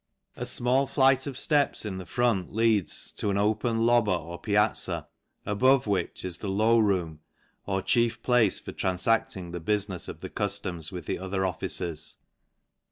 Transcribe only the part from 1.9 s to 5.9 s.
the front leads an open lobba or piazza, above